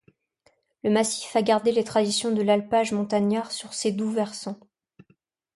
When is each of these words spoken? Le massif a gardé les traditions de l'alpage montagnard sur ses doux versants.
Le 0.83 0.89
massif 0.89 1.35
a 1.35 1.43
gardé 1.43 1.71
les 1.71 1.83
traditions 1.83 2.31
de 2.31 2.41
l'alpage 2.41 2.91
montagnard 2.91 3.51
sur 3.51 3.71
ses 3.75 3.91
doux 3.91 4.09
versants. 4.09 4.59